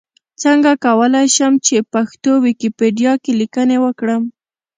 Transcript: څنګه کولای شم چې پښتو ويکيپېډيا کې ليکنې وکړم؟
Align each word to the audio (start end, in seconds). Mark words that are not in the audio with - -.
څنګه 0.43 0.71
کولای 0.85 1.27
شم 1.35 1.53
چې 1.65 1.75
پښتو 1.93 2.31
ويکيپېډيا 2.43 3.13
کې 3.23 3.31
ليکنې 3.39 3.77
وکړم؟ 3.85 4.23